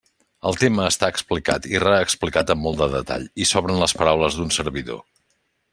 El 0.51 0.55
tema 0.61 0.87
està 0.91 1.09
explicat 1.15 1.67
i 1.73 1.81
reexplicat 1.83 2.53
amb 2.55 2.67
molt 2.69 2.81
de 2.83 2.89
detall 2.97 3.29
i 3.45 3.47
sobren 3.51 3.83
les 3.85 3.95
paraules 4.01 4.39
d'un 4.41 4.55
servidor. 4.61 5.05